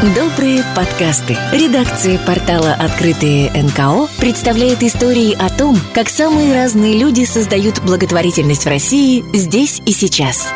Добрые 0.00 0.62
подкасты. 0.76 1.34
Редакция 1.52 2.20
портала 2.24 2.72
«Открытые 2.72 3.50
НКО» 3.50 4.06
представляет 4.20 4.84
истории 4.84 5.34
о 5.34 5.48
том, 5.50 5.74
как 5.92 6.08
самые 6.08 6.54
разные 6.54 6.96
люди 6.96 7.24
создают 7.24 7.82
благотворительность 7.84 8.64
в 8.64 8.68
России 8.68 9.24
здесь 9.36 9.82
и 9.86 9.90
сейчас. 9.90 10.50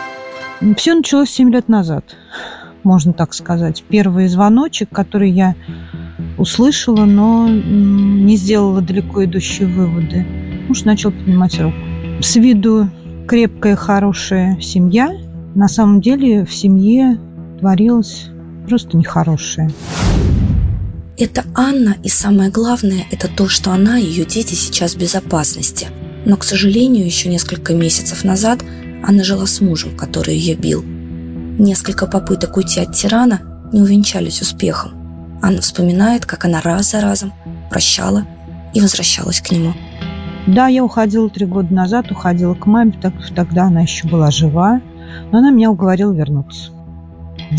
Все 0.76 0.94
началось 0.94 1.30
7 1.30 1.50
лет 1.50 1.68
назад, 1.68 2.16
можно 2.84 3.12
так 3.12 3.34
сказать. 3.34 3.82
Первый 3.88 4.28
звоночек, 4.28 4.90
который 4.90 5.32
я 5.32 5.56
услышала, 6.38 7.04
но 7.04 7.48
не 7.48 8.36
сделала 8.36 8.80
далеко 8.80 9.24
идущие 9.24 9.66
выводы. 9.66 10.24
Муж 10.68 10.84
начал 10.84 11.10
поднимать 11.10 11.60
руку. 11.60 11.76
С 12.20 12.36
виду 12.36 12.88
крепкая, 13.26 13.74
хорошая 13.74 14.60
семья. 14.60 15.10
На 15.56 15.66
самом 15.66 16.00
деле 16.00 16.44
в 16.44 16.54
семье 16.54 17.18
творилось 17.58 18.28
просто 18.66 18.96
нехорошее. 18.96 19.70
Это 21.18 21.44
Анна, 21.54 21.96
и 22.02 22.08
самое 22.08 22.50
главное, 22.50 23.04
это 23.10 23.28
то, 23.28 23.46
что 23.48 23.70
она 23.70 23.98
и 23.98 24.04
ее 24.04 24.24
дети 24.24 24.54
сейчас 24.54 24.94
в 24.94 24.98
безопасности. 24.98 25.88
Но, 26.24 26.36
к 26.36 26.44
сожалению, 26.44 27.04
еще 27.04 27.28
несколько 27.28 27.74
месяцев 27.74 28.24
назад 28.24 28.60
она 29.04 29.22
жила 29.22 29.46
с 29.46 29.60
мужем, 29.60 29.96
который 29.96 30.34
ее 30.34 30.56
бил. 30.56 30.82
Несколько 30.82 32.06
попыток 32.06 32.56
уйти 32.56 32.80
от 32.80 32.94
тирана 32.94 33.42
не 33.72 33.82
увенчались 33.82 34.40
успехом. 34.40 35.38
Анна 35.42 35.60
вспоминает, 35.60 36.24
как 36.24 36.44
она 36.44 36.60
раз 36.60 36.92
за 36.92 37.00
разом 37.00 37.32
прощала 37.70 38.26
и 38.74 38.80
возвращалась 38.80 39.40
к 39.40 39.50
нему. 39.50 39.74
Да, 40.46 40.68
я 40.68 40.82
уходила 40.82 41.28
три 41.28 41.46
года 41.46 41.72
назад, 41.72 42.10
уходила 42.10 42.54
к 42.54 42.66
маме, 42.66 42.94
так, 43.00 43.12
тогда 43.34 43.64
она 43.64 43.82
еще 43.82 44.08
была 44.08 44.30
жива, 44.30 44.80
но 45.30 45.38
она 45.38 45.50
меня 45.50 45.70
уговорила 45.70 46.12
вернуться 46.12 46.70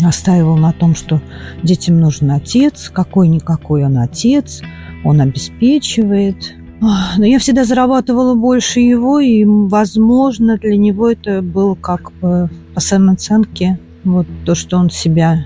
настаивал 0.00 0.56
на 0.56 0.72
том, 0.72 0.94
что 0.94 1.20
детям 1.62 2.00
нужен 2.00 2.30
отец, 2.30 2.90
какой-никакой 2.90 3.84
он 3.84 3.98
отец, 3.98 4.62
он 5.04 5.20
обеспечивает. 5.20 6.54
Но 6.80 7.24
я 7.24 7.38
всегда 7.38 7.64
зарабатывала 7.64 8.34
больше 8.34 8.80
его, 8.80 9.20
и, 9.20 9.44
возможно, 9.44 10.58
для 10.58 10.76
него 10.76 11.10
это 11.10 11.40
было 11.40 11.74
как 11.74 12.12
бы 12.20 12.50
по 12.74 12.80
самооценке 12.80 13.78
вот 14.04 14.26
то, 14.44 14.54
что 14.54 14.76
он 14.76 14.90
себя 14.90 15.44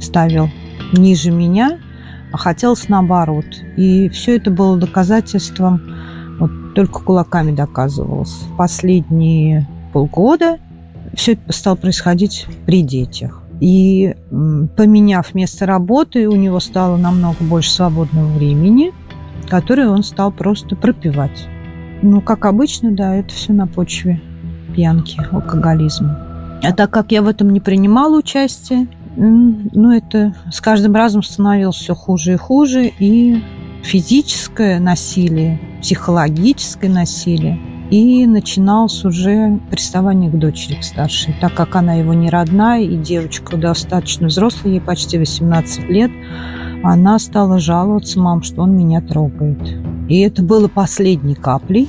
ставил 0.00 0.48
ниже 0.92 1.30
меня, 1.30 1.78
а 2.32 2.38
хотелось 2.38 2.88
наоборот. 2.88 3.44
И 3.76 4.08
все 4.08 4.36
это 4.36 4.50
было 4.50 4.78
доказательством, 4.78 5.82
вот 6.38 6.74
только 6.74 7.00
кулаками 7.00 7.54
доказывалось. 7.54 8.38
Последние 8.56 9.68
полгода 9.92 10.58
все 11.14 11.32
это 11.32 11.52
стало 11.52 11.74
происходить 11.74 12.46
при 12.66 12.82
детях. 12.82 13.42
И 13.60 14.16
поменяв 14.76 15.34
место 15.34 15.66
работы, 15.66 16.28
у 16.28 16.36
него 16.36 16.60
стало 16.60 16.96
намного 16.96 17.44
больше 17.44 17.70
свободного 17.70 18.32
времени, 18.32 18.92
которое 19.48 19.88
он 19.88 20.02
стал 20.02 20.32
просто 20.32 20.76
пропивать. 20.76 21.46
Ну, 22.02 22.22
как 22.22 22.46
обычно, 22.46 22.90
да, 22.90 23.14
это 23.14 23.34
все 23.34 23.52
на 23.52 23.66
почве 23.66 24.20
пьянки, 24.74 25.20
алкоголизма. 25.30 26.58
А 26.62 26.72
так 26.72 26.90
как 26.90 27.12
я 27.12 27.22
в 27.22 27.28
этом 27.28 27.50
не 27.50 27.60
принимала 27.60 28.18
участие, 28.18 28.88
ну, 29.16 29.92
это 29.92 30.34
с 30.50 30.60
каждым 30.60 30.94
разом 30.94 31.22
становилось 31.22 31.76
все 31.76 31.94
хуже 31.94 32.34
и 32.34 32.36
хуже, 32.36 32.90
и 32.98 33.42
физическое 33.82 34.78
насилие, 34.78 35.60
психологическое 35.82 36.88
насилие– 36.88 37.58
и 37.90 38.24
начиналось 38.26 39.04
уже 39.04 39.60
приставание 39.70 40.30
к 40.30 40.38
дочери, 40.38 40.76
к 40.76 40.84
старшей. 40.84 41.34
Так 41.40 41.54
как 41.54 41.74
она 41.74 41.94
его 41.94 42.14
не 42.14 42.30
родная, 42.30 42.82
и 42.82 42.96
девочка 42.96 43.56
достаточно 43.56 44.28
взрослая, 44.28 44.74
ей 44.74 44.80
почти 44.80 45.18
18 45.18 45.88
лет, 45.88 46.10
она 46.82 47.18
стала 47.18 47.58
жаловаться, 47.58 48.18
мам, 48.20 48.42
что 48.42 48.62
он 48.62 48.76
меня 48.76 49.00
трогает. 49.00 49.58
И 50.08 50.20
это 50.20 50.42
было 50.42 50.68
последней 50.68 51.34
каплей. 51.34 51.88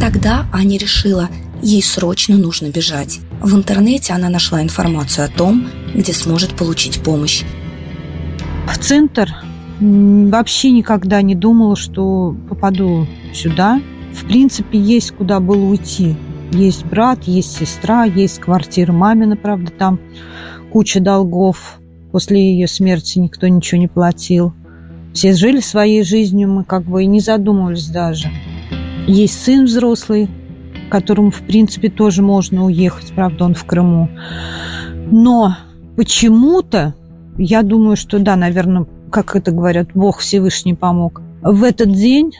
Тогда 0.00 0.46
Аня 0.52 0.78
решила, 0.78 1.28
ей 1.60 1.82
срочно 1.82 2.36
нужно 2.36 2.68
бежать. 2.68 3.20
В 3.40 3.54
интернете 3.54 4.14
она 4.14 4.30
нашла 4.30 4.62
информацию 4.62 5.26
о 5.26 5.28
том, 5.28 5.66
где 5.94 6.12
сможет 6.12 6.54
получить 6.54 7.02
помощь. 7.02 7.44
В 8.66 8.78
центр 8.78 9.34
вообще 9.80 10.70
никогда 10.70 11.20
не 11.22 11.34
думала, 11.34 11.76
что 11.76 12.36
попаду 12.48 13.06
сюда 13.32 13.80
в 14.12 14.26
принципе, 14.26 14.78
есть 14.78 15.12
куда 15.12 15.40
было 15.40 15.64
уйти. 15.64 16.14
Есть 16.52 16.84
брат, 16.84 17.24
есть 17.24 17.56
сестра, 17.56 18.04
есть 18.04 18.40
квартира 18.40 18.92
мамина, 18.92 19.36
правда, 19.36 19.72
там 19.72 19.98
куча 20.70 21.00
долгов. 21.00 21.78
После 22.12 22.52
ее 22.52 22.68
смерти 22.68 23.18
никто 23.18 23.48
ничего 23.48 23.80
не 23.80 23.88
платил. 23.88 24.52
Все 25.14 25.32
жили 25.32 25.60
своей 25.60 26.02
жизнью, 26.02 26.50
мы 26.50 26.64
как 26.64 26.84
бы 26.84 27.02
и 27.02 27.06
не 27.06 27.20
задумывались 27.20 27.88
даже. 27.88 28.28
Есть 29.06 29.42
сын 29.42 29.64
взрослый, 29.64 30.28
которому, 30.90 31.30
в 31.30 31.40
принципе, 31.40 31.88
тоже 31.88 32.22
можно 32.22 32.66
уехать, 32.66 33.12
правда, 33.14 33.44
он 33.44 33.54
в 33.54 33.64
Крыму. 33.64 34.10
Но 35.10 35.56
почему-то, 35.96 36.94
я 37.38 37.62
думаю, 37.62 37.96
что 37.96 38.18
да, 38.18 38.36
наверное, 38.36 38.86
как 39.10 39.36
это 39.36 39.52
говорят, 39.52 39.88
Бог 39.94 40.18
Всевышний 40.18 40.74
помог. 40.74 41.22
В 41.42 41.64
этот 41.64 41.92
день 41.92 42.32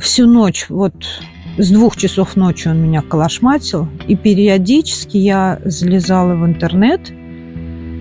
всю 0.00 0.26
ночь, 0.26 0.66
вот 0.68 0.94
с 1.58 1.70
двух 1.70 1.96
часов 1.96 2.36
ночи 2.36 2.68
он 2.68 2.82
меня 2.82 3.02
колошматил, 3.02 3.88
и 4.08 4.16
периодически 4.16 5.16
я 5.16 5.60
залезала 5.64 6.34
в 6.34 6.44
интернет, 6.46 7.12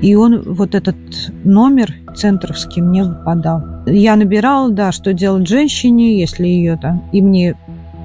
и 0.02 0.16
он, 0.16 0.42
вот 0.54 0.76
этот 0.76 0.96
номер 1.44 1.94
центровский 2.16 2.82
мне 2.82 3.04
выпадал. 3.04 3.64
Я 3.86 4.16
набирала, 4.16 4.72
да, 4.72 4.92
что 4.92 5.14
делать 5.14 5.48
женщине, 5.48 6.20
если 6.20 6.48
ее 6.48 6.78
там, 6.78 7.10
и 7.12 7.22
мне 7.22 7.58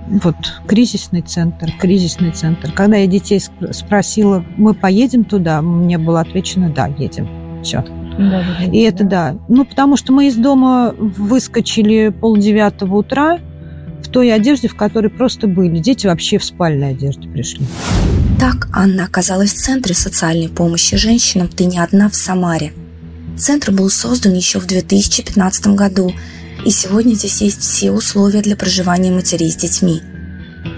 вот 0.09 0.37
кризисный 0.67 1.23
центр, 1.23 1.73
кризисный 1.79 2.31
центр. 2.31 2.73
Когда 2.73 2.97
я 2.99 3.07
детей 3.07 3.41
спросила, 3.71 4.45
мы 4.57 4.75
поедем 4.75 5.25
туда, 5.25 5.63
мне 5.63 5.99
было 5.99 6.21
отвечено, 6.21 6.71
да, 6.71 6.89
едем. 6.99 7.29
Все. 7.63 7.85
Да, 8.19 8.45
и 8.71 8.81
это 8.81 9.05
да. 9.05 9.37
Ну, 9.49 9.65
потому 9.65 9.97
что 9.97 10.13
мы 10.13 10.29
из 10.29 10.37
дома 10.37 10.95
выскочили 10.97 12.11
полдевятого 12.11 12.97
утра, 12.97 13.39
в 14.05 14.09
той 14.09 14.33
одежде, 14.33 14.69
в 14.69 14.77
которой 14.77 15.09
просто 15.09 15.47
были. 15.47 15.79
Дети 15.79 16.07
вообще 16.07 16.39
в 16.39 16.45
спальной 16.45 16.91
одежде 16.91 17.29
пришли. 17.29 17.67
Так 18.39 18.69
Анна 18.73 19.05
оказалась 19.05 19.53
в 19.53 19.63
Центре 19.63 19.95
социальной 19.95 20.49
помощи 20.49 20.97
женщинам 20.97 21.49
«Ты 21.49 21.65
не 21.65 21.79
одна» 21.79 22.09
в 22.09 22.17
Самаре. 22.17 22.73
Центр 23.39 23.73
был 23.73 23.91
создан 23.91 24.35
еще 24.35 24.61
в 24.61 24.67
2015 24.67 25.69
году, 25.69 26.13
и 26.65 26.71
сегодня 26.71 27.15
здесь 27.15 27.41
есть 27.41 27.61
все 27.61 27.91
условия 27.91 28.43
для 28.43 28.57
проживания 28.57 29.11
матерей 29.11 29.51
с 29.51 29.57
детьми. 29.57 30.01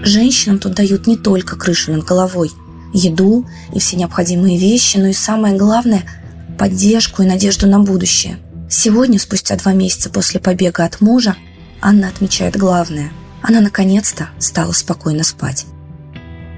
Женщинам 0.03 0.59
тут 0.59 0.73
дают 0.73 1.07
не 1.07 1.17
только 1.17 1.55
крышу 1.55 1.91
над 1.91 2.03
головой, 2.03 2.51
еду 2.93 3.45
и 3.73 3.79
все 3.79 3.95
необходимые 3.95 4.57
вещи, 4.57 4.97
но 4.97 5.07
и 5.07 5.13
самое 5.13 5.55
главное– 5.55 6.03
поддержку 6.57 7.21
и 7.21 7.27
надежду 7.27 7.67
на 7.67 7.79
будущее. 7.79 8.37
Сегодня, 8.69 9.19
спустя 9.19 9.55
два 9.55 9.73
месяца 9.73 10.09
после 10.09 10.39
побега 10.39 10.83
от 10.83 10.99
мужа, 10.99 11.35
Анна 11.81 12.07
отмечает 12.07 12.57
главное. 12.57 13.11
Она 13.41 13.61
наконец-то 13.61 14.29
стала 14.39 14.71
спокойно 14.71 15.23
спать. 15.23 15.65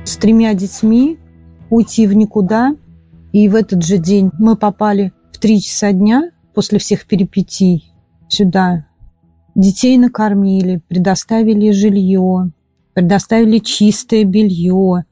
С 0.05 0.15
тремя 0.17 0.53
детьми 0.53 1.17
уйти 1.69 2.07
в 2.07 2.13
никуда. 2.13 2.75
И 3.31 3.47
в 3.47 3.55
этот 3.55 3.83
же 3.83 3.97
день 3.97 4.31
мы 4.39 4.55
попали 4.55 5.13
в 5.31 5.37
три 5.37 5.61
часа 5.61 5.91
дня 5.91 6.31
после 6.55 6.79
всех 6.79 7.05
перипетий 7.05 7.93
сюда. 8.27 8.87
Детей 9.53 9.97
накормили, 9.97 10.81
предоставили 10.87 11.71
жилье, 11.71 12.51
предоставили 12.93 13.59
чистое 13.59 14.23
белье, 14.23 15.05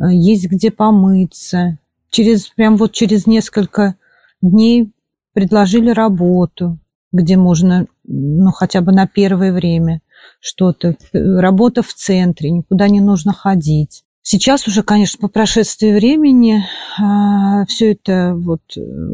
есть 0.00 0.46
где 0.48 0.70
помыться. 0.70 1.78
Через, 2.10 2.48
прям 2.48 2.76
вот 2.76 2.92
через 2.92 3.26
несколько 3.26 3.96
дней 4.40 4.90
предложили 5.32 5.90
работу, 5.90 6.78
где 7.12 7.36
можно 7.36 7.86
ну, 8.08 8.50
хотя 8.50 8.80
бы 8.80 8.92
на 8.92 9.06
первое 9.06 9.52
время 9.52 10.00
что-то. 10.40 10.96
Работа 11.12 11.82
в 11.82 11.92
центре, 11.94 12.50
никуда 12.50 12.88
не 12.88 13.00
нужно 13.00 13.32
ходить. 13.32 14.02
Сейчас 14.22 14.66
уже, 14.66 14.82
конечно, 14.82 15.20
по 15.20 15.28
прошествии 15.28 15.90
времени 15.90 16.64
а, 17.00 17.64
все 17.66 17.92
это 17.92 18.34
вот 18.36 18.60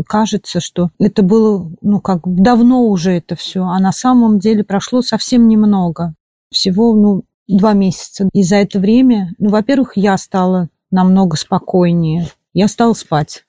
кажется, 0.08 0.58
что 0.58 0.91
это 0.99 1.23
было, 1.23 1.70
ну, 1.82 2.00
как 2.00 2.23
давно 2.25 2.87
уже 2.88 3.12
это 3.12 3.37
все, 3.37 3.62
а 3.62 3.79
на 3.79 3.93
самом 3.93 4.41
деле 4.41 4.64
прошло 4.64 5.02
совсем 5.02 5.46
немного. 5.46 6.14
Всего, 6.50 6.94
ну, 6.94 7.23
два 7.46 7.75
месяца. 7.75 8.29
И 8.32 8.43
за 8.43 8.56
это 8.56 8.81
время, 8.81 9.35
ну, 9.38 9.50
во-первых, 9.50 9.93
я 9.96 10.17
стала 10.19 10.69
намного 10.91 11.37
спокойнее. 11.37 12.29
Я 12.52 12.69
стала 12.69 12.94
спать. 12.94 13.44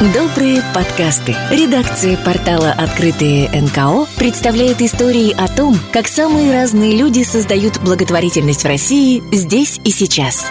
Добрые 0.00 0.62
подкасты. 0.76 1.34
Редакция 1.50 2.16
портала 2.18 2.70
«Открытые 2.70 3.50
НКО» 3.50 4.06
представляет 4.16 4.80
истории 4.80 5.34
о 5.36 5.48
том, 5.48 5.76
как 5.92 6.06
самые 6.06 6.52
разные 6.52 6.96
люди 6.96 7.24
создают 7.24 7.80
благотворительность 7.80 8.62
в 8.62 8.66
России 8.66 9.20
здесь 9.32 9.80
и 9.82 9.90
сейчас. 9.90 10.46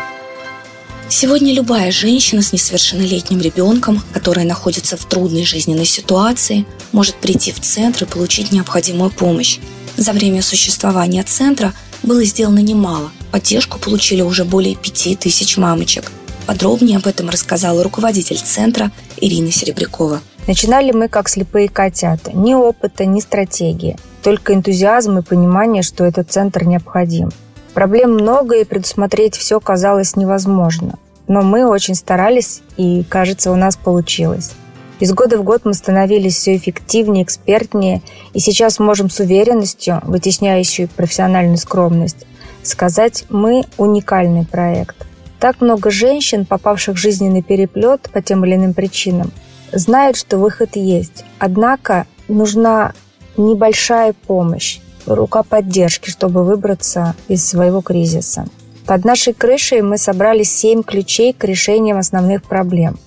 Сегодня 1.08 1.54
любая 1.54 1.94
женщина 1.94 2.42
с 2.42 2.52
несовершеннолетним 2.52 3.40
ребенком, 3.40 4.04
которая 4.12 4.46
находится 4.46 4.98
в 4.98 5.06
трудной 5.06 5.46
жизненной 5.46 5.86
ситуации, 5.86 6.66
может 6.92 7.16
прийти 7.16 7.54
в 7.54 7.62
центр 7.62 8.04
и 8.04 8.08
получить 8.08 8.52
необходимую 8.52 9.12
помощь. 9.12 9.60
За 9.96 10.12
время 10.12 10.42
существования 10.42 11.24
центра 11.24 11.74
было 12.04 12.22
сделано 12.26 12.60
немало. 12.60 13.12
Поддержку 13.32 13.80
получили 13.80 14.22
уже 14.22 14.44
более 14.44 14.76
пяти 14.76 15.16
тысяч 15.16 15.56
мамочек. 15.56 16.12
Подробнее 16.46 16.98
об 16.98 17.08
этом 17.08 17.30
рассказала 17.30 17.82
руководитель 17.84 18.40
центра 18.40 18.92
Ирина 19.20 19.52
Серебрякова. 19.52 20.22
Начинали 20.48 20.92
мы 20.92 21.10
как 21.10 21.28
слепые 21.30 21.68
котята. 21.68 22.32
Ни 22.32 22.54
опыта, 22.54 23.06
ни 23.06 23.20
стратегии. 23.20 23.98
Только 24.24 24.54
энтузиазм 24.54 25.18
и 25.18 25.22
понимание, 25.22 25.84
что 25.84 26.06
этот 26.06 26.32
центр 26.32 26.64
необходим. 26.64 27.32
Проблем 27.74 28.14
много, 28.14 28.56
и 28.56 28.64
предусмотреть 28.64 29.36
все 29.36 29.60
казалось 29.60 30.16
невозможно. 30.16 30.98
Но 31.28 31.42
мы 31.42 31.68
очень 31.68 31.96
старались, 31.96 32.62
и, 32.78 33.04
кажется, 33.04 33.52
у 33.52 33.56
нас 33.56 33.76
получилось. 33.76 34.52
Из 35.00 35.14
года 35.14 35.38
в 35.38 35.44
год 35.44 35.62
мы 35.64 35.74
становились 35.74 36.36
все 36.36 36.56
эффективнее, 36.56 37.24
экспертнее, 37.24 38.02
и 38.34 38.40
сейчас 38.40 38.80
можем 38.80 39.10
с 39.10 39.20
уверенностью, 39.20 40.02
вытесняющей 40.04 40.88
профессиональную 40.88 41.58
скромность, 41.58 42.26
сказать 42.64 43.26
«мы 43.30 43.66
уникальный 43.78 44.46
проект». 44.46 45.07
Так 45.40 45.62
много 45.62 45.92
женщин, 45.92 46.46
попавших 46.46 46.96
в 46.96 47.00
жизненный 47.00 47.44
переплет 47.44 48.10
по 48.12 48.22
тем 48.22 48.44
или 48.46 48.56
иным 48.56 48.74
причинам, 48.74 49.32
знают, 49.72 50.18
что 50.18 50.38
выход 50.38 50.76
есть. 50.76 51.24
Однако 51.40 52.08
нужна 52.28 52.94
небольшая 53.38 54.14
помощь, 54.14 54.80
рука 55.06 55.44
поддержки, 55.44 56.10
чтобы 56.10 56.44
выбраться 56.44 57.16
из 57.28 57.48
своего 57.48 57.82
кризиса. 57.82 58.46
Под 58.86 59.06
нашей 59.06 59.34
крышей 59.34 59.82
мы 59.82 59.98
собрали 59.98 60.44
семь 60.44 60.82
ключей 60.82 61.34
к 61.34 61.44
решениям 61.44 61.98
основных 61.98 62.44
проблем. 62.44 62.98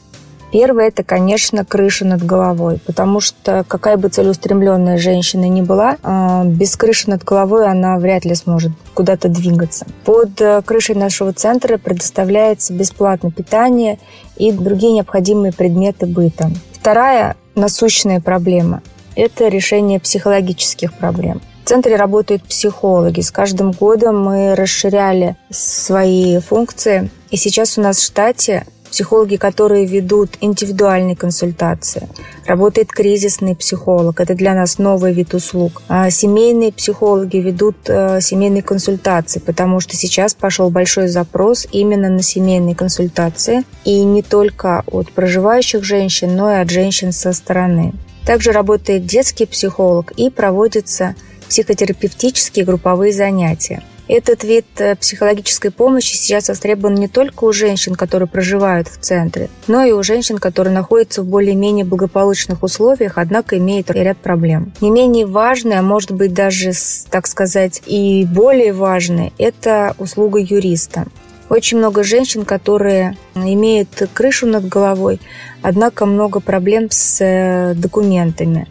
Первое– 0.53 0.89
это, 0.89 1.05
конечно, 1.05 1.65
крыша 1.65 2.05
над 2.05 2.25
головой, 2.25 2.81
потому 2.85 3.21
что 3.21 3.65
какая 3.67 3.97
бы 3.97 4.09
целеустремленная 4.09 4.99
женщина 4.99 5.49
ни 5.49 5.63
была, 5.63 5.97
а, 6.03 6.45
без 6.45 6.77
крыши 6.77 7.09
над 7.09 7.23
головой 7.23 7.69
она 7.69 7.99
вряд 7.99 8.25
ли 8.25 8.35
сможет 8.35 8.73
куда-то 8.95 9.29
двигаться. 9.29 9.87
Под 10.05 10.41
э, 10.41 10.63
крышей 10.63 10.97
нашего 10.97 11.33
центра 11.33 11.79
предоставляется 11.79 12.73
бесплатное 12.73 13.31
питание 13.31 13.99
и 14.37 14.51
другие 14.53 14.93
необходимые 14.93 15.53
предметы 15.53 16.07
быта. 16.07 16.51
Вторая 16.73 17.37
насущная 17.55 18.21
проблема– 18.21 18.83
это 19.15 19.49
решение 19.49 20.01
психологических 20.01 20.93
проблем. 20.95 21.41
В 21.65 21.69
центре 21.69 21.95
работают 21.95 22.43
психологи. 22.43 23.21
С 23.21 23.31
каждым 23.31 23.71
годом 23.71 24.21
мы 24.25 24.57
расширяли 24.57 25.37
свои 25.51 26.41
функции. 26.41 27.11
И 27.31 27.37
сейчас 27.37 27.79
у 27.79 27.81
нас 27.81 27.99
в 27.99 28.05
штате 28.05 28.67
психологи, 28.91 29.37
которые 29.37 29.87
ведут 29.87 30.31
индивидуальные 30.41 31.17
консультации. 31.17 32.09
Работает 32.47 32.89
кризисный 32.89 33.55
психолог, 33.57 34.21
это 34.21 34.35
для 34.35 34.55
нас 34.55 34.79
новый 34.79 35.13
вид 35.13 35.35
услуг. 35.35 35.83
А 35.89 36.11
семейные 36.11 36.73
психологи 36.73 37.39
ведут 37.39 37.77
э, 37.87 38.21
семейные 38.21 38.63
консультации, 38.63 39.41
потому 39.41 39.81
что 39.81 39.97
сейчас 39.97 40.35
пошел 40.35 40.71
большой 40.71 41.09
запрос 41.09 41.67
именно 41.73 42.09
на 42.09 42.23
семейные 42.23 42.75
консультации. 42.75 43.65
И 43.85 44.05
не 44.05 44.23
только 44.23 44.83
от 44.87 45.11
проживающих 45.13 45.85
женщин, 45.85 46.37
но 46.37 46.53
и 46.53 46.57
от 46.57 46.71
женщин 46.71 47.13
со 47.13 47.33
стороны. 47.33 47.93
Также 48.27 48.53
работает 48.53 49.07
детский 49.07 49.47
психолог 49.47 50.13
и 50.13 50.31
проводятся 50.31 51.15
психотерапевтические 51.49 52.65
групповые 52.65 53.13
занятия. 53.13 53.83
Этот 54.13 54.43
вид 54.43 54.67
э, 54.79 54.97
психологической 54.97 55.71
помощи 55.71 56.17
сейчас 56.17 56.49
востребован 56.49 56.97
не 56.97 57.07
только 57.07 57.45
у 57.45 57.53
женщин, 57.53 57.95
которые 57.95 58.27
проживают 58.27 58.89
в 58.89 58.99
центре, 58.99 59.49
но 59.69 59.85
и 59.85 59.93
у 59.93 60.03
женщин, 60.03 60.39
которые 60.39 60.75
находятся 60.75 61.23
в 61.23 61.27
более-менее 61.27 61.85
благополучных 61.85 62.65
условиях, 62.65 63.19
однако 63.19 63.57
имеют 63.59 63.89
ряд 63.89 64.19
проблем. 64.19 64.73
Не 64.81 64.91
менее 64.91 65.27
важное, 65.27 65.79
а 65.79 65.83
может 65.83 66.11
быть 66.11 66.35
даже, 66.35 66.73
так 67.09 67.29
сказать, 67.29 67.83
и 67.87 68.27
более 68.29 68.73
важное, 68.73 69.31
это 69.39 69.95
услуга 69.97 70.41
юриста. 70.41 71.07
Очень 71.49 71.79
много 71.79 72.03
женщин, 72.03 72.45
которые 72.45 73.17
имеют 73.37 73.91
крышу 74.13 74.49
над 74.49 74.67
головой, 74.67 75.21
однако 75.63 76.05
много 76.05 76.41
проблем 76.41 76.89
с 76.91 77.25
э, 77.25 77.75
документами, 77.77 78.67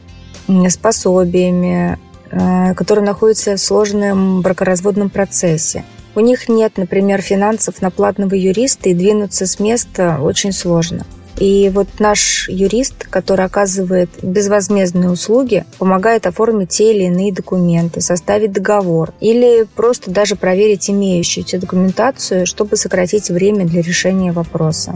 с 0.50 0.76
пособиями, 0.76 1.98
которые 2.30 3.06
находятся 3.06 3.56
в 3.56 3.60
сложном 3.60 4.42
бракоразводном 4.42 5.10
процессе. 5.10 5.84
У 6.16 6.22
них 6.22 6.50
нет, 6.50 6.74
например, 6.78 7.22
финансов 7.22 7.82
на 7.82 7.92
платного 7.92 8.34
юриста, 8.34 8.90
и 8.90 8.94
двинуться 8.94 9.46
с 9.46 9.60
места 9.60 10.20
очень 10.22 10.52
сложно. 10.52 11.06
И 11.38 11.72
вот 11.74 11.88
наш 12.00 12.50
юрист, 12.50 13.08
который 13.10 13.46
оказывает 13.46 14.10
безвозмездные 14.22 15.10
услуги, 15.10 15.66
помогает 15.78 16.28
оформить 16.28 16.70
те 16.70 16.94
или 16.94 17.06
иные 17.06 17.32
документы, 17.32 18.02
составить 18.02 18.52
договор 18.52 19.14
или 19.22 19.66
просто 19.76 20.12
даже 20.12 20.36
проверить 20.36 20.90
имеющуюся 20.90 21.58
документацию, 21.58 22.46
чтобы 22.46 22.76
сократить 22.76 23.30
время 23.30 23.66
для 23.66 23.82
решения 23.82 24.34
вопроса. 24.34 24.94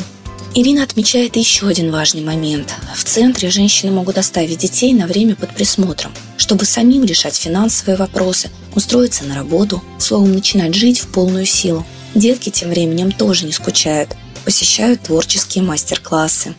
Ирина 0.55 0.83
отмечает 0.83 1.35
еще 1.35 1.67
один 1.67 1.91
важный 1.91 2.21
момент. 2.21 2.75
В 2.95 3.03
центре 3.03 3.50
женщины 3.50 3.91
могут 3.91 4.19
оставить 4.19 4.59
детей 4.59 4.94
на 4.94 5.07
время 5.07 5.35
под 5.35 5.50
присмотром, 5.50 6.11
чтобы 6.38 6.65
самим 6.65 7.03
решать 7.05 7.35
финансовые 7.35 7.97
вопросы, 7.97 8.51
устроиться 8.75 9.25
на 9.25 9.33
работу, 9.33 9.81
словом, 9.97 10.33
начинать 10.33 10.75
жить 10.75 11.00
в 11.00 11.11
полную 11.11 11.47
силу. 11.47 11.83
Детки 12.13 12.51
тем 12.51 12.69
временем 12.69 13.11
тоже 13.11 13.47
не 13.47 13.51
скучают, 13.51 14.15
посещают 14.45 15.01
творческие 15.01 15.63
мастер-классы. 15.63 16.53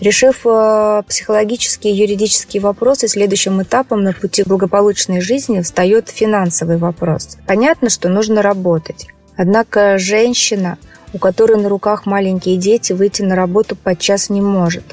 Решив 0.00 0.42
э, 0.44 1.02
психологические 1.08 1.94
и 1.94 1.96
юридические 1.96 2.60
вопросы, 2.60 3.08
следующим 3.08 3.62
этапом 3.62 4.04
на 4.04 4.12
пути 4.12 4.42
благополучной 4.42 5.22
жизни 5.22 5.62
встает 5.62 6.10
финансовый 6.10 6.76
вопрос. 6.76 7.38
Понятно, 7.46 7.88
что 7.88 8.10
нужно 8.10 8.42
работать. 8.42 9.06
Однако 9.38 9.96
женщина– 9.98 10.76
у 11.12 11.18
которой 11.18 11.60
на 11.60 11.68
руках 11.68 12.06
маленькие 12.06 12.56
дети, 12.56 12.92
выйти 12.92 13.22
на 13.22 13.34
работу 13.34 13.76
подчас 13.76 14.30
не 14.30 14.40
может. 14.40 14.84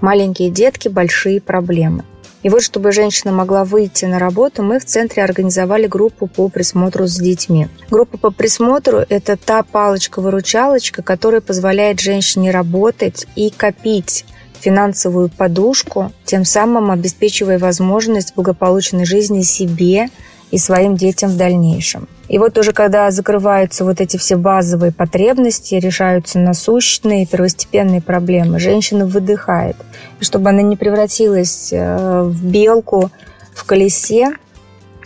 Маленькие 0.00 0.50
детки– 0.50 0.88
большие 0.88 1.40
проблемы. 1.40 2.04
И 2.42 2.48
вот, 2.48 2.62
чтобы 2.62 2.92
женщина 2.92 3.32
могла 3.32 3.64
выйти 3.64 4.06
на 4.06 4.18
работу, 4.18 4.62
мы 4.62 4.78
в 4.78 4.84
центре 4.86 5.22
организовали 5.22 5.86
группу 5.86 6.26
по 6.26 6.48
присмотру 6.48 7.06
с 7.06 7.16
детьми. 7.16 7.68
Группа 7.90 8.16
по 8.16 8.30
присмотру– 8.30 8.98
это 9.08 9.36
та 9.36 9.62
палочка-выручалочка, 9.62 11.02
которая 11.02 11.42
позволяет 11.42 12.00
женщине 12.00 12.50
работать 12.50 13.26
и 13.36 13.50
копить 13.50 14.24
финансовую 14.58 15.28
подушку, 15.28 16.12
тем 16.24 16.44
самым 16.44 16.90
обеспечивая 16.90 17.58
возможность 17.58 18.34
благополучной 18.34 19.04
жизни 19.04 19.42
себе 19.42 20.08
и 20.50 20.58
своим 20.58 20.96
детям 20.96 21.30
в 21.30 21.36
дальнейшем. 21.36 22.08
И 22.28 22.38
вот 22.38 22.58
уже 22.58 22.72
когда 22.72 23.10
закрываются 23.10 23.84
вот 23.84 24.00
эти 24.00 24.16
все 24.16 24.36
базовые 24.36 24.92
потребности, 24.92 25.76
решаются 25.76 26.38
насущные, 26.38 27.26
первостепенные 27.26 28.00
проблемы, 28.00 28.58
женщина 28.58 29.06
выдыхает. 29.06 29.76
И 30.20 30.24
чтобы 30.24 30.50
она 30.50 30.62
не 30.62 30.76
превратилась 30.76 31.72
э, 31.72 32.22
в 32.22 32.44
белку 32.44 33.10
в 33.54 33.64
колесе 33.64 34.32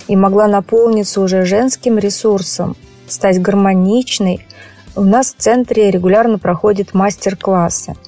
и 0.08 0.16
могла 0.16 0.48
наполниться 0.48 1.20
уже 1.20 1.44
женским 1.44 1.98
ресурсом, 1.98 2.76
стать 3.06 3.40
гармоничной, 3.40 4.46
у 4.96 5.02
нас 5.02 5.34
в 5.34 5.42
центре 5.42 5.90
регулярно 5.90 6.38
проходят 6.38 6.94
мастер-классы– 6.94 7.94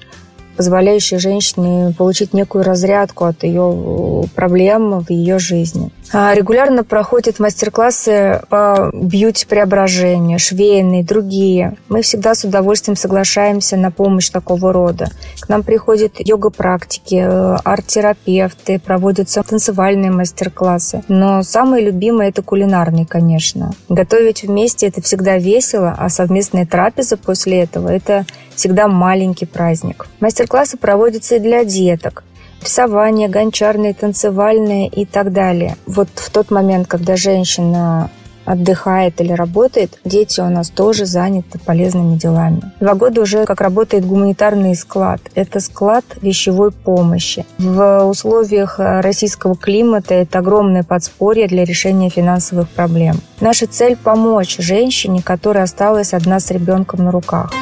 позволяющие 0.56 1.18
женщине 1.18 1.94
получить 1.96 2.32
некую 2.32 2.64
разрядку 2.64 3.24
от 3.24 3.44
ее 3.44 3.72
э, 3.74 4.28
проблем 4.34 5.00
в 5.00 5.10
ее 5.10 5.38
жизни. 5.38 5.90
А 6.12 6.34
регулярно 6.34 6.84
проходят 6.84 7.38
мастер-классы 7.38 8.42
по 8.48 8.90
бьюти-преображению, 8.92 10.38
швейные, 10.38 11.04
другие. 11.04 11.76
Мы 11.88 12.02
всегда 12.02 12.34
с 12.34 12.44
удовольствием 12.44 12.96
соглашаемся 12.96 13.76
на 13.76 13.90
помощь 13.90 14.30
такого 14.30 14.72
рода. 14.72 15.10
К 15.40 15.48
нам 15.48 15.62
приходят 15.62 16.14
йога-практики, 16.18 17.24
э, 17.26 17.56
арт-терапевты, 17.64 18.78
проводятся 18.78 19.42
танцевальные 19.42 20.10
мастер-классы. 20.10 21.02
Но 21.08 21.42
самые 21.42 21.84
любимые– 21.84 22.28
это 22.30 22.42
кулинарные, 22.42 23.06
конечно. 23.06 23.72
Готовить 23.88 24.42
вместе– 24.42 24.86
это 24.88 25.02
всегда 25.02 25.38
весело, 25.38 25.94
а 25.96 26.08
совместная 26.08 26.66
трапеза 26.66 27.16
после 27.16 27.62
этого– 27.62 27.88
это 27.90 28.24
всегда 28.54 28.88
маленький 28.88 29.46
праздник. 29.46 30.06
Мастер-классы 30.46 30.76
проводятся 30.76 31.36
и 31.36 31.38
для 31.40 31.64
деток. 31.64 32.22
Рисование, 32.62 33.28
гончарные, 33.28 33.94
танцевальные 33.94 34.86
и 34.86 35.04
так 35.04 35.32
далее. 35.32 35.76
Вот 35.86 36.08
в 36.14 36.30
тот 36.30 36.52
момент, 36.52 36.86
когда 36.86 37.16
женщина 37.16 38.10
отдыхает 38.44 39.20
или 39.20 39.32
работает, 39.32 39.98
дети 40.04 40.40
у 40.40 40.48
нас 40.48 40.70
тоже 40.70 41.04
заняты 41.04 41.58
полезными 41.58 42.16
делами. 42.16 42.62
Два 42.78 42.94
года 42.94 43.22
уже 43.22 43.44
как 43.44 43.60
работает 43.60 44.06
гуманитарный 44.06 44.76
склад. 44.76 45.20
Это 45.34 45.58
склад 45.58 46.04
вещевой 46.22 46.70
помощи. 46.70 47.44
В 47.58 48.04
условиях 48.04 48.76
российского 48.78 49.56
климата 49.56 50.14
это 50.14 50.38
огромное 50.38 50.84
подспорье 50.84 51.48
для 51.48 51.64
решения 51.64 52.08
финансовых 52.08 52.68
проблем. 52.68 53.16
Наша 53.40 53.66
цель– 53.66 53.96
помочь 54.04 54.58
женщине, 54.58 55.22
которая 55.24 55.64
осталась 55.64 56.14
одна 56.14 56.38
с 56.38 56.52
ребенком 56.52 57.04
на 57.04 57.10
руках. 57.10 57.52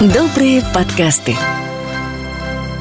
Добрые 0.00 0.62
подкасты. 0.72 1.36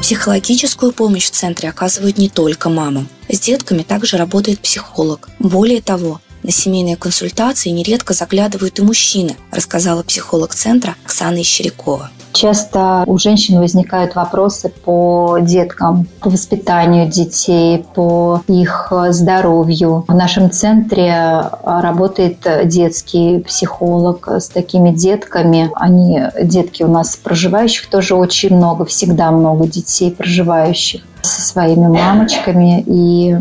Психологическую 0.02 0.94
помощь 0.94 1.26
в 1.26 1.32
центре 1.32 1.68
оказывают 1.68 2.18
не 2.18 2.30
только 2.30 2.70
мамам. 2.70 3.10
С 3.28 3.42
детками 3.42 3.84
также 3.84 4.16
работает 4.16 4.62
психолог. 4.62 5.28
Более 5.38 5.82
того, 5.82 6.22
на 6.44 6.52
семейные 6.52 6.96
консультации 6.96 7.70
нередко 7.70 8.14
заглядывают 8.14 8.80
и 8.80 8.82
мужчины, 8.82 9.36
рассказала 9.52 10.04
психолог 10.04 10.54
центра 10.54 10.96
Оксана 11.04 11.42
Ищерякова. 11.42 12.10
Часто 12.32 13.04
у 13.08 13.18
женщин 13.18 13.60
возникают 13.60 14.14
вопросы 14.14 14.70
по 14.70 15.40
деткам, 15.42 16.08
по 16.20 16.30
воспитанию 16.30 17.10
детей, 17.10 17.84
по 17.96 18.44
их 18.48 18.94
здоровью. 19.10 20.06
В 20.08 20.14
нашем 20.14 20.52
центре 20.52 21.42
работает 21.66 22.46
детский 22.66 23.40
психолог 23.40 24.28
с 24.28 24.48
такими 24.48 24.92
детками. 24.92 25.72
Они, 25.74 26.22
детки 26.42 26.84
у 26.84 26.88
нас 26.88 27.16
проживающих 27.16 27.90
тоже 27.90 28.14
очень 28.14 28.56
много, 28.56 28.86
всегда 28.86 29.32
много 29.32 29.66
детей 29.68 30.12
проживающих 30.12 31.02
со 31.24 31.42
своими 31.42 31.88
мамочками. 31.88 32.84
И 32.86 33.36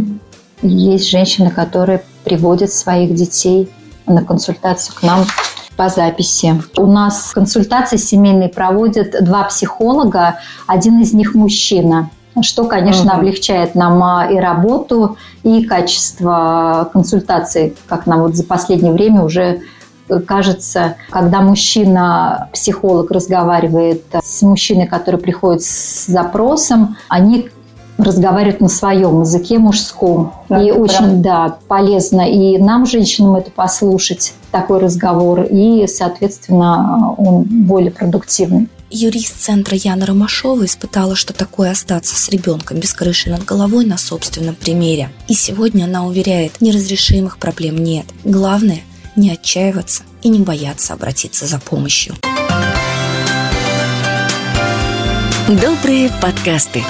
есть 0.62 1.10
женщины, 1.10 1.50
которые 1.50 2.02
приводят 2.28 2.72
своих 2.72 3.14
детей 3.14 3.70
на 4.06 4.22
консультацию 4.22 4.94
к 4.94 5.02
нам 5.02 5.24
по 5.76 5.88
записи. 5.88 6.60
У 6.76 6.86
нас 6.86 7.30
консультации 7.32 7.96
семейные 7.96 8.48
проводят 8.48 9.24
два 9.24 9.44
психолога, 9.44 10.36
один 10.66 11.00
из 11.00 11.12
них 11.12 11.34
мужчина 11.34 12.10
что, 12.40 12.66
конечно, 12.66 13.10
угу. 13.10 13.18
облегчает 13.18 13.74
нам 13.74 14.00
а, 14.00 14.30
и 14.30 14.38
работу, 14.38 15.16
и 15.42 15.64
качество 15.64 16.88
консультаций, 16.92 17.74
как 17.88 18.06
нам 18.06 18.20
вот 18.20 18.36
за 18.36 18.44
последнее 18.44 18.92
время 18.92 19.24
уже 19.24 19.62
э, 20.08 20.20
кажется, 20.20 20.94
когда 21.10 21.40
мужчина, 21.40 22.48
психолог 22.52 23.10
разговаривает 23.10 24.04
с 24.22 24.42
мужчиной, 24.42 24.86
который 24.86 25.18
приходит 25.18 25.62
с 25.62 26.06
запросом, 26.06 26.96
они 27.08 27.50
разговаривать 27.98 28.60
на 28.60 28.68
своем 28.68 29.20
языке 29.20 29.58
мужском. 29.58 30.32
Да, 30.48 30.62
и 30.62 30.70
очень, 30.70 30.96
правда. 30.98 31.22
да, 31.22 31.58
полезно 31.66 32.22
и 32.22 32.56
нам, 32.58 32.86
женщинам, 32.86 33.36
это 33.36 33.50
послушать, 33.50 34.32
такой 34.50 34.78
разговор, 34.78 35.42
и, 35.42 35.86
соответственно, 35.86 37.14
он 37.18 37.42
более 37.42 37.90
продуктивный. 37.90 38.68
Юрист 38.90 39.40
центра 39.40 39.76
Яна 39.76 40.06
Ромашова 40.06 40.64
испытала, 40.64 41.14
что 41.14 41.34
такое 41.34 41.70
остаться 41.72 42.16
с 42.16 42.30
ребенком 42.30 42.78
без 42.78 42.94
крыши 42.94 43.28
над 43.28 43.44
головой 43.44 43.84
на 43.84 43.98
собственном 43.98 44.54
примере. 44.54 45.10
И 45.26 45.34
сегодня 45.34 45.84
она 45.84 46.06
уверяет, 46.06 46.60
неразрешимых 46.60 47.36
проблем 47.38 47.76
нет. 47.76 48.06
Главное– 48.24 48.80
не 49.16 49.30
отчаиваться 49.30 50.04
и 50.22 50.28
не 50.28 50.38
бояться 50.38 50.94
обратиться 50.94 51.46
за 51.46 51.58
помощью. 51.58 52.14
Добрые 55.48 56.10
подкасты. 56.22 56.82